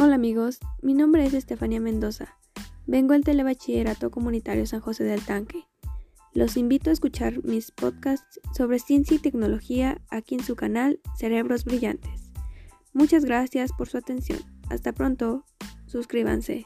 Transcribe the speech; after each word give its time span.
Hola 0.00 0.14
amigos, 0.14 0.60
mi 0.80 0.94
nombre 0.94 1.26
es 1.26 1.34
Estefania 1.34 1.80
Mendoza. 1.80 2.38
Vengo 2.86 3.14
del 3.14 3.24
Telebachillerato 3.24 4.12
Comunitario 4.12 4.64
San 4.64 4.78
José 4.78 5.02
del 5.02 5.24
Tanque. 5.24 5.66
Los 6.32 6.56
invito 6.56 6.90
a 6.90 6.92
escuchar 6.92 7.42
mis 7.42 7.72
podcasts 7.72 8.40
sobre 8.56 8.78
ciencia 8.78 9.16
y 9.16 9.18
tecnología 9.18 10.00
aquí 10.08 10.36
en 10.36 10.44
su 10.44 10.54
canal 10.54 11.00
Cerebros 11.18 11.64
Brillantes. 11.64 12.30
Muchas 12.92 13.24
gracias 13.24 13.72
por 13.72 13.88
su 13.88 13.98
atención. 13.98 14.38
Hasta 14.70 14.92
pronto. 14.92 15.44
Suscríbanse. 15.86 16.64